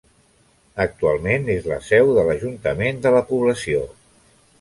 Actualment 0.85 1.45
és 1.55 1.67
la 1.71 1.77
seu 1.89 2.09
de 2.15 2.23
l'ajuntament 2.29 3.05
de 3.05 3.13
la 3.17 3.21
població. 3.33 3.83